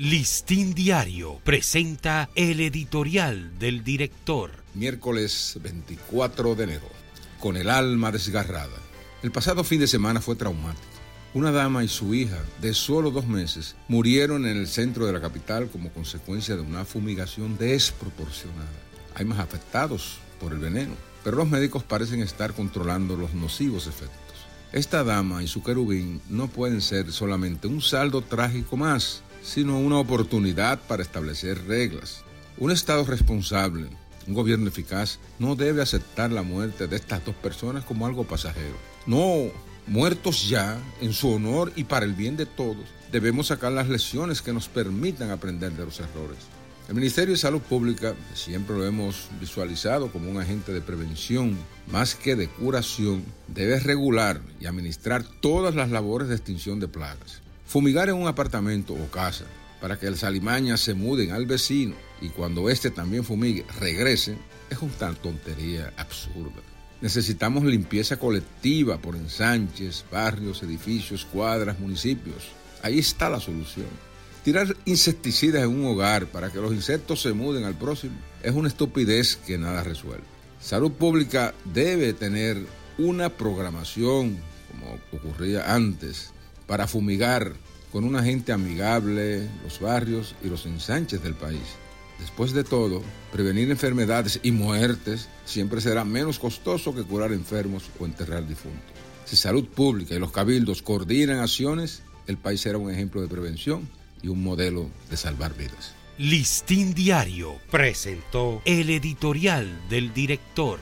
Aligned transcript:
Listín 0.00 0.74
Diario 0.74 1.40
presenta 1.42 2.30
el 2.36 2.60
editorial 2.60 3.58
del 3.58 3.82
director. 3.82 4.52
Miércoles 4.74 5.58
24 5.60 6.54
de 6.54 6.62
enero. 6.62 6.88
Con 7.40 7.56
el 7.56 7.68
alma 7.68 8.12
desgarrada. 8.12 8.78
El 9.24 9.32
pasado 9.32 9.64
fin 9.64 9.80
de 9.80 9.88
semana 9.88 10.20
fue 10.20 10.36
traumático. 10.36 10.86
Una 11.34 11.50
dama 11.50 11.82
y 11.82 11.88
su 11.88 12.14
hija, 12.14 12.40
de 12.60 12.74
solo 12.74 13.10
dos 13.10 13.26
meses, 13.26 13.74
murieron 13.88 14.46
en 14.46 14.56
el 14.56 14.68
centro 14.68 15.04
de 15.04 15.14
la 15.14 15.20
capital 15.20 15.68
como 15.68 15.92
consecuencia 15.92 16.54
de 16.54 16.62
una 16.62 16.84
fumigación 16.84 17.58
desproporcionada. 17.58 18.70
Hay 19.16 19.24
más 19.24 19.40
afectados 19.40 20.18
por 20.38 20.52
el 20.52 20.60
veneno, 20.60 20.94
pero 21.24 21.38
los 21.38 21.48
médicos 21.48 21.82
parecen 21.82 22.22
estar 22.22 22.54
controlando 22.54 23.16
los 23.16 23.34
nocivos 23.34 23.88
efectos. 23.88 24.18
Esta 24.70 25.02
dama 25.02 25.42
y 25.42 25.48
su 25.48 25.64
querubín 25.64 26.20
no 26.28 26.46
pueden 26.46 26.82
ser 26.82 27.10
solamente 27.10 27.66
un 27.66 27.80
saldo 27.80 28.22
trágico 28.22 28.76
más 28.76 29.24
sino 29.48 29.78
una 29.78 29.98
oportunidad 29.98 30.78
para 30.86 31.02
establecer 31.02 31.66
reglas. 31.66 32.22
Un 32.58 32.70
Estado 32.70 33.04
responsable, 33.04 33.88
un 34.26 34.34
gobierno 34.34 34.68
eficaz, 34.68 35.18
no 35.38 35.56
debe 35.56 35.80
aceptar 35.80 36.30
la 36.30 36.42
muerte 36.42 36.86
de 36.86 36.96
estas 36.96 37.24
dos 37.24 37.34
personas 37.34 37.84
como 37.84 38.06
algo 38.06 38.24
pasajero. 38.24 38.76
No, 39.06 39.50
muertos 39.86 40.48
ya, 40.48 40.78
en 41.00 41.14
su 41.14 41.30
honor 41.30 41.72
y 41.76 41.84
para 41.84 42.04
el 42.04 42.12
bien 42.12 42.36
de 42.36 42.44
todos, 42.44 42.84
debemos 43.10 43.46
sacar 43.46 43.72
las 43.72 43.88
lecciones 43.88 44.42
que 44.42 44.52
nos 44.52 44.68
permitan 44.68 45.30
aprender 45.30 45.72
de 45.72 45.86
los 45.86 45.98
errores. 45.98 46.38
El 46.88 46.94
Ministerio 46.94 47.32
de 47.32 47.38
Salud 47.38 47.60
Pública 47.60 48.14
siempre 48.34 48.76
lo 48.76 48.84
hemos 48.86 49.28
visualizado 49.40 50.10
como 50.12 50.30
un 50.30 50.40
agente 50.40 50.72
de 50.72 50.80
prevención 50.80 51.56
más 51.90 52.14
que 52.14 52.36
de 52.36 52.48
curación. 52.48 53.24
Debe 53.46 53.78
regular 53.80 54.40
y 54.60 54.66
administrar 54.66 55.22
todas 55.22 55.74
las 55.74 55.90
labores 55.90 56.28
de 56.28 56.36
extinción 56.36 56.80
de 56.80 56.88
plagas. 56.88 57.42
Fumigar 57.68 58.08
en 58.08 58.14
un 58.14 58.26
apartamento 58.26 58.94
o 58.94 59.10
casa 59.10 59.44
para 59.78 59.98
que 59.98 60.10
las 60.10 60.24
alimañas 60.24 60.80
se 60.80 60.94
muden 60.94 61.32
al 61.32 61.44
vecino 61.44 61.94
y 62.22 62.30
cuando 62.30 62.70
éste 62.70 62.90
también 62.90 63.24
fumigue 63.24 63.66
regresen 63.78 64.38
es 64.70 64.78
una 64.78 65.12
tontería 65.12 65.92
absurda. 65.98 66.62
Necesitamos 67.02 67.64
limpieza 67.64 68.18
colectiva 68.18 68.96
por 68.96 69.16
ensanches, 69.16 70.02
barrios, 70.10 70.62
edificios, 70.62 71.26
cuadras, 71.26 71.78
municipios. 71.78 72.48
Ahí 72.82 73.00
está 73.00 73.28
la 73.28 73.38
solución. 73.38 73.88
Tirar 74.42 74.74
insecticidas 74.86 75.62
en 75.62 75.68
un 75.68 75.84
hogar 75.84 76.24
para 76.24 76.50
que 76.50 76.62
los 76.62 76.72
insectos 76.72 77.20
se 77.20 77.34
muden 77.34 77.64
al 77.64 77.74
próximo 77.74 78.16
es 78.42 78.54
una 78.54 78.68
estupidez 78.68 79.36
que 79.36 79.58
nada 79.58 79.84
resuelve. 79.84 80.24
Salud 80.58 80.92
pública 80.92 81.52
debe 81.66 82.14
tener 82.14 82.64
una 82.96 83.28
programación, 83.28 84.38
como 84.70 84.98
ocurría 85.12 85.74
antes, 85.74 86.32
para 86.68 86.86
fumigar 86.86 87.54
con 87.90 88.04
una 88.04 88.22
gente 88.22 88.52
amigable 88.52 89.48
los 89.64 89.80
barrios 89.80 90.36
y 90.44 90.48
los 90.48 90.66
ensanches 90.66 91.20
del 91.22 91.34
país. 91.34 91.76
Después 92.20 92.52
de 92.52 92.62
todo, 92.62 93.02
prevenir 93.32 93.70
enfermedades 93.70 94.38
y 94.42 94.52
muertes 94.52 95.28
siempre 95.44 95.80
será 95.80 96.04
menos 96.04 96.38
costoso 96.38 96.94
que 96.94 97.02
curar 97.02 97.32
enfermos 97.32 97.84
o 97.98 98.04
enterrar 98.04 98.46
difuntos. 98.46 98.92
Si 99.24 99.36
salud 99.36 99.66
pública 99.66 100.14
y 100.14 100.18
los 100.18 100.30
cabildos 100.30 100.82
coordinan 100.82 101.40
acciones, 101.40 102.02
el 102.26 102.36
país 102.36 102.60
será 102.60 102.78
un 102.78 102.90
ejemplo 102.90 103.22
de 103.22 103.28
prevención 103.28 103.88
y 104.22 104.28
un 104.28 104.42
modelo 104.42 104.88
de 105.10 105.16
salvar 105.16 105.56
vidas. 105.56 105.94
Listín 106.18 106.94
Diario 106.94 107.56
presentó 107.70 108.60
el 108.64 108.90
editorial 108.90 109.88
del 109.88 110.12
director. 110.12 110.80